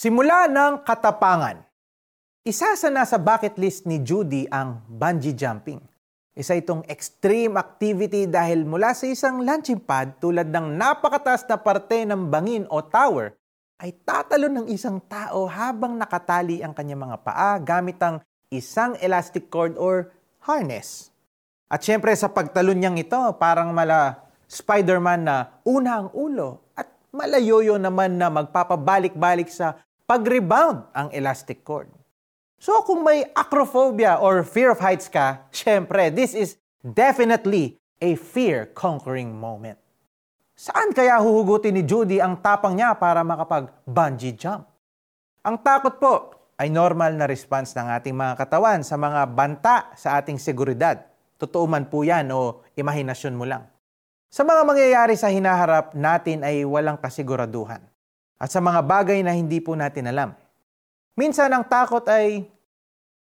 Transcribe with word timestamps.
Simula 0.00 0.48
ng 0.48 0.80
katapangan. 0.80 1.60
Isa 2.40 2.72
sa 2.72 2.88
nasa 2.88 3.20
bucket 3.20 3.60
list 3.60 3.84
ni 3.84 4.00
Judy 4.00 4.48
ang 4.48 4.80
bungee 4.88 5.36
jumping. 5.36 5.76
Isa 6.32 6.56
itong 6.56 6.88
extreme 6.88 7.60
activity 7.60 8.24
dahil 8.24 8.64
mula 8.64 8.96
sa 8.96 9.04
isang 9.04 9.44
launching 9.44 9.76
pad 9.76 10.16
tulad 10.16 10.48
ng 10.48 10.72
napakataas 10.72 11.44
na 11.44 11.60
parte 11.60 12.08
ng 12.08 12.32
bangin 12.32 12.64
o 12.72 12.80
tower 12.80 13.36
ay 13.76 13.92
tatalon 13.92 14.64
ng 14.64 14.66
isang 14.72 15.04
tao 15.04 15.44
habang 15.44 16.00
nakatali 16.00 16.64
ang 16.64 16.72
kanyang 16.72 17.04
mga 17.04 17.20
paa 17.20 17.60
gamit 17.60 18.00
ang 18.00 18.24
isang 18.48 18.96
elastic 19.04 19.52
cord 19.52 19.76
or 19.76 20.16
harness. 20.40 21.12
At 21.68 21.84
syempre 21.84 22.16
sa 22.16 22.32
pagtalon 22.32 22.80
niyang 22.80 22.96
ito, 22.96 23.20
parang 23.36 23.68
mala 23.76 24.32
Spider-Man 24.48 25.28
na 25.28 25.60
una 25.60 26.00
ang 26.00 26.08
ulo 26.16 26.72
at 26.72 26.88
malayoyo 27.12 27.76
naman 27.76 28.16
na 28.16 28.32
magpapabalik-balik 28.32 29.52
sa 29.52 29.76
pag-rebound 30.10 30.90
ang 30.90 31.06
elastic 31.14 31.62
cord. 31.62 31.86
So 32.58 32.82
kung 32.82 33.06
may 33.06 33.30
acrophobia 33.30 34.18
or 34.18 34.42
fear 34.42 34.74
of 34.74 34.82
heights 34.82 35.06
ka, 35.06 35.46
syempre, 35.54 36.10
this 36.10 36.34
is 36.34 36.58
definitely 36.82 37.78
a 38.02 38.18
fear-conquering 38.18 39.30
moment. 39.30 39.78
Saan 40.58 40.90
kaya 40.90 41.14
huhugutin 41.22 41.78
ni 41.78 41.86
Judy 41.86 42.18
ang 42.18 42.42
tapang 42.42 42.74
niya 42.74 42.98
para 42.98 43.22
makapag-bungee 43.22 44.34
jump? 44.34 44.66
Ang 45.46 45.62
takot 45.62 45.94
po 46.02 46.14
ay 46.58 46.74
normal 46.74 47.14
na 47.14 47.30
response 47.30 47.70
ng 47.78 47.86
ating 47.94 48.12
mga 48.12 48.34
katawan 48.34 48.82
sa 48.82 48.98
mga 48.98 49.30
banta 49.30 49.94
sa 49.94 50.18
ating 50.18 50.42
seguridad. 50.42 51.06
Totoo 51.38 51.70
man 51.70 51.86
po 51.86 52.02
yan 52.02 52.34
o 52.34 52.66
imahinasyon 52.74 53.38
mo 53.38 53.46
lang. 53.46 53.62
Sa 54.26 54.42
mga 54.42 54.66
mangyayari 54.66 55.14
sa 55.14 55.30
hinaharap 55.30 55.94
natin 55.94 56.42
ay 56.42 56.66
walang 56.66 56.98
kasiguraduhan 56.98 57.89
at 58.40 58.48
sa 58.48 58.64
mga 58.64 58.80
bagay 58.80 59.20
na 59.20 59.36
hindi 59.36 59.60
po 59.60 59.76
natin 59.76 60.08
alam. 60.08 60.32
Minsan 61.12 61.52
ang 61.52 61.68
takot 61.68 62.00
ay 62.08 62.48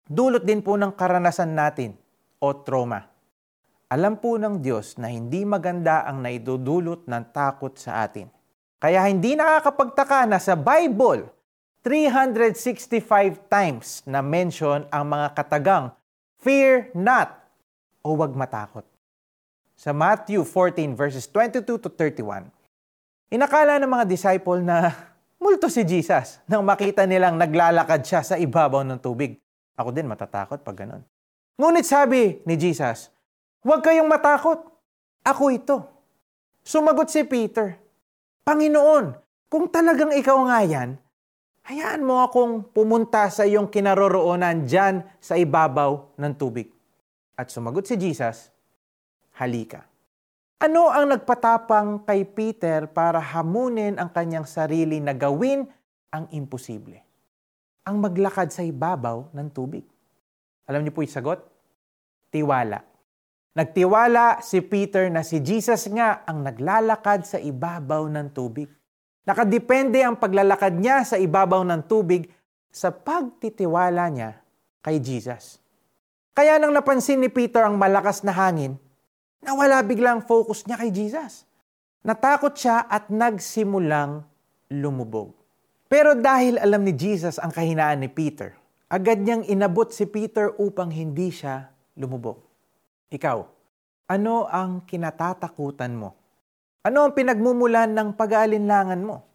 dulot 0.04 0.44
din 0.44 0.60
po 0.60 0.76
ng 0.76 0.92
karanasan 0.92 1.56
natin 1.56 1.96
o 2.44 2.52
trauma. 2.52 3.08
Alam 3.88 4.20
po 4.20 4.36
ng 4.36 4.60
Diyos 4.60 5.00
na 5.00 5.08
hindi 5.08 5.48
maganda 5.48 6.04
ang 6.04 6.20
naidudulot 6.20 7.08
ng 7.08 7.24
takot 7.32 7.72
sa 7.80 8.04
atin. 8.04 8.28
Kaya 8.76 9.08
hindi 9.08 9.40
nakakapagtaka 9.40 10.28
na 10.28 10.36
sa 10.36 10.60
Bible, 10.60 11.32
365 11.86 13.48
times 13.48 14.04
na 14.04 14.20
mention 14.20 14.84
ang 14.92 15.06
mga 15.06 15.38
katagang 15.38 15.94
fear 16.42 16.90
not 16.98 17.46
o 18.04 18.18
wag 18.18 18.34
matakot. 18.34 18.84
Sa 19.78 19.94
Matthew 19.94 20.44
14 20.44 20.98
verses 20.98 21.30
22 21.30 21.78
to 21.78 21.90
31, 21.94 22.52
Inakala 23.34 23.82
ng 23.82 23.90
mga 23.90 24.06
disciple 24.06 24.62
na 24.62 24.94
multo 25.44 25.66
si 25.70 25.82
Jesus 25.82 26.42
nang 26.46 26.62
makita 26.62 27.10
nilang 27.10 27.38
naglalakad 27.38 28.06
siya 28.06 28.22
sa 28.22 28.36
ibabaw 28.38 28.86
ng 28.86 29.02
tubig. 29.02 29.42
Ako 29.76 29.90
din 29.92 30.08
matatakot 30.08 30.62
pag 30.62 30.78
ganun. 30.78 31.04
Ngunit 31.56 31.88
sabi 31.88 32.40
ni 32.44 32.56
Jesus, 32.56 33.12
Huwag 33.66 33.82
kayong 33.82 34.06
matakot. 34.06 34.62
Ako 35.26 35.50
ito. 35.50 35.78
Sumagot 36.62 37.10
si 37.10 37.26
Peter, 37.26 37.74
Panginoon, 38.46 39.18
kung 39.50 39.66
talagang 39.74 40.14
ikaw 40.14 40.38
nga 40.46 40.62
yan, 40.62 40.98
hayaan 41.66 42.06
mo 42.06 42.22
akong 42.22 42.70
pumunta 42.70 43.26
sa 43.34 43.42
iyong 43.42 43.70
kinaroroonan 43.70 44.70
dyan 44.70 45.02
sa 45.18 45.34
ibabaw 45.34 46.14
ng 46.14 46.34
tubig. 46.38 46.70
At 47.34 47.50
sumagot 47.50 47.90
si 47.90 47.98
Jesus, 47.98 48.54
Halika. 49.42 49.95
Ano 50.56 50.88
ang 50.88 51.12
nagpatapang 51.12 52.08
kay 52.08 52.24
Peter 52.24 52.88
para 52.88 53.20
hamunin 53.20 54.00
ang 54.00 54.08
kanyang 54.08 54.48
sarili 54.48 55.04
na 55.04 55.12
gawin 55.12 55.68
ang 56.16 56.32
imposible? 56.32 57.04
Ang 57.84 58.00
maglakad 58.00 58.56
sa 58.56 58.64
ibabaw 58.64 59.36
ng 59.36 59.48
tubig. 59.52 59.84
Alam 60.64 60.88
niyo 60.88 60.96
po 60.96 61.04
yung 61.04 61.12
sagot? 61.12 61.44
Tiwala. 62.32 62.88
Nagtiwala 63.52 64.40
si 64.40 64.64
Peter 64.64 65.12
na 65.12 65.28
si 65.28 65.44
Jesus 65.44 65.92
nga 65.92 66.24
ang 66.24 66.40
naglalakad 66.40 67.28
sa 67.28 67.36
ibabaw 67.36 68.08
ng 68.08 68.32
tubig. 68.32 68.72
Nakadepende 69.28 70.08
ang 70.08 70.16
paglalakad 70.16 70.72
niya 70.80 71.04
sa 71.04 71.20
ibabaw 71.20 71.68
ng 71.68 71.84
tubig 71.84 72.32
sa 72.72 72.96
pagtitiwala 72.96 74.08
niya 74.08 74.40
kay 74.80 75.04
Jesus. 75.04 75.60
Kaya 76.32 76.56
nang 76.64 76.72
napansin 76.72 77.20
ni 77.20 77.28
Peter 77.28 77.68
ang 77.68 77.76
malakas 77.76 78.24
na 78.24 78.32
hangin, 78.32 78.80
nawala 79.46 79.86
biglang 79.86 80.26
focus 80.26 80.66
niya 80.66 80.82
kay 80.82 80.90
Jesus. 80.90 81.46
Natakot 82.02 82.58
siya 82.58 82.90
at 82.90 83.14
nagsimulang 83.14 84.26
lumubog. 84.74 85.38
Pero 85.86 86.18
dahil 86.18 86.58
alam 86.58 86.82
ni 86.82 86.98
Jesus 86.98 87.38
ang 87.38 87.54
kahinaan 87.54 88.02
ni 88.02 88.10
Peter, 88.10 88.58
agad 88.90 89.22
niyang 89.22 89.46
inabot 89.46 89.94
si 89.94 90.10
Peter 90.10 90.50
upang 90.58 90.90
hindi 90.90 91.30
siya 91.30 91.70
lumubog. 91.94 92.42
Ikaw, 93.14 93.38
ano 94.10 94.50
ang 94.50 94.86
kinatatakutan 94.86 95.94
mo? 95.94 96.18
Ano 96.86 97.06
ang 97.06 97.14
pinagmumulan 97.14 97.90
ng 97.94 98.14
pag-aalinlangan 98.14 99.02
mo? 99.02 99.26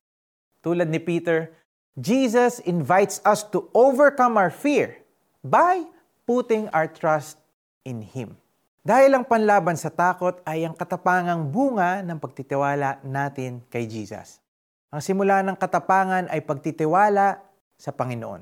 Tulad 0.62 0.86
ni 0.86 1.02
Peter, 1.02 1.50
Jesus 1.98 2.62
invites 2.62 3.18
us 3.26 3.42
to 3.50 3.66
overcome 3.74 4.38
our 4.38 4.50
fear 4.50 5.02
by 5.42 5.82
putting 6.26 6.70
our 6.70 6.86
trust 6.86 7.38
in 7.82 8.02
Him. 8.02 8.38
Dahil 8.80 9.12
ang 9.12 9.28
panlaban 9.28 9.76
sa 9.76 9.92
takot 9.92 10.40
ay 10.48 10.64
ang 10.64 10.72
katapangang 10.72 11.52
bunga 11.52 12.00
ng 12.00 12.16
pagtitiwala 12.16 13.04
natin 13.04 13.60
kay 13.68 13.84
Jesus. 13.84 14.40
Ang 14.88 15.04
simula 15.04 15.44
ng 15.44 15.52
katapangan 15.52 16.32
ay 16.32 16.40
pagtitiwala 16.40 17.44
sa 17.76 17.92
Panginoon. 17.92 18.40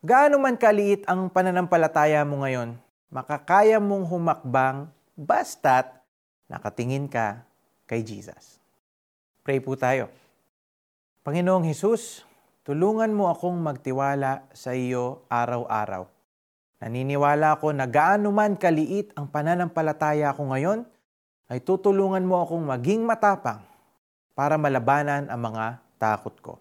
Gaano 0.00 0.40
man 0.40 0.56
kaliit 0.56 1.04
ang 1.04 1.28
pananampalataya 1.28 2.24
mo 2.24 2.40
ngayon, 2.48 2.80
makakaya 3.12 3.76
mong 3.76 4.08
humakbang 4.08 4.88
basta't 5.12 6.00
nakatingin 6.48 7.04
ka 7.04 7.44
kay 7.84 8.00
Jesus. 8.00 8.56
Pray 9.44 9.60
po 9.60 9.76
tayo. 9.76 10.08
Panginoong 11.28 11.68
Hesus, 11.68 12.24
tulungan 12.64 13.12
mo 13.12 13.28
akong 13.28 13.60
magtiwala 13.60 14.48
sa 14.56 14.72
iyo 14.72 15.28
araw-araw 15.28 16.17
Naniniwala 16.78 17.58
ako 17.58 17.74
na 17.74 17.90
gaano 17.90 18.30
man 18.30 18.54
kaliit 18.54 19.10
ang 19.18 19.26
pananampalataya 19.26 20.30
ko 20.34 20.46
ngayon, 20.46 20.86
ay 21.48 21.58
tutulungan 21.64 22.22
mo 22.22 22.44
akong 22.44 22.62
maging 22.62 23.02
matapang 23.08 23.64
para 24.36 24.54
malabanan 24.54 25.26
ang 25.26 25.40
mga 25.40 25.80
takot 25.98 26.36
ko. 26.38 26.54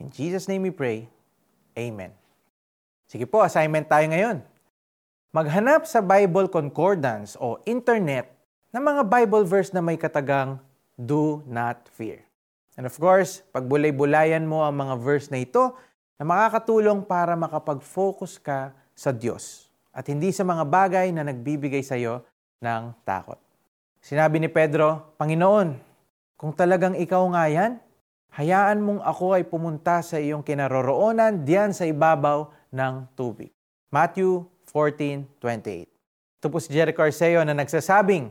In 0.00 0.08
Jesus' 0.08 0.48
name 0.48 0.70
we 0.70 0.72
pray. 0.72 1.04
Amen. 1.76 2.14
Sige 3.04 3.28
po, 3.28 3.44
assignment 3.44 3.84
tayo 3.90 4.06
ngayon. 4.08 4.40
Maghanap 5.34 5.84
sa 5.84 6.00
Bible 6.00 6.48
Concordance 6.48 7.36
o 7.36 7.60
Internet 7.68 8.32
ng 8.72 8.80
mga 8.80 9.02
Bible 9.04 9.44
verse 9.44 9.68
na 9.74 9.84
may 9.84 10.00
katagang 10.00 10.56
Do 10.96 11.44
Not 11.44 11.92
Fear. 11.92 12.24
And 12.80 12.88
of 12.88 12.96
course, 12.96 13.44
pagbulay-bulayan 13.52 14.48
mo 14.48 14.64
ang 14.64 14.80
mga 14.80 14.94
verse 14.96 15.28
na 15.28 15.44
ito 15.44 15.76
na 16.16 16.24
makakatulong 16.24 17.04
para 17.04 17.36
makapag-focus 17.36 18.40
ka 18.40 18.72
sa 18.96 19.12
Diyos 19.12 19.68
at 19.92 20.08
hindi 20.08 20.32
sa 20.32 20.44
mga 20.44 20.64
bagay 20.64 21.12
na 21.12 21.24
nagbibigay 21.24 21.80
sa 21.84 21.96
iyo 21.96 22.24
ng 22.60 22.92
takot. 23.04 23.40
Sinabi 24.00 24.40
ni 24.40 24.48
Pedro, 24.52 25.16
Panginoon, 25.16 25.76
kung 26.36 26.52
talagang 26.52 26.92
ikaw 26.92 27.24
nga 27.32 27.48
yan, 27.48 27.72
hayaan 28.36 28.84
mong 28.84 29.00
ako 29.00 29.40
ay 29.40 29.48
pumunta 29.48 30.04
sa 30.04 30.20
iyong 30.20 30.44
kinaroroonan 30.44 31.48
diyan 31.48 31.72
sa 31.72 31.88
ibabaw 31.88 32.52
ng 32.68 33.08
tubig. 33.16 33.48
Matthew 33.88 34.44
14.28 34.68 35.88
Ito 36.36 36.46
po 36.52 36.60
si 36.60 36.76
Jericho 36.76 37.00
Arceo 37.00 37.40
na 37.40 37.56
nagsasabing, 37.56 38.28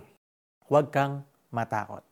huwag 0.69 0.93
kang 0.93 1.25
matakot. 1.49 2.04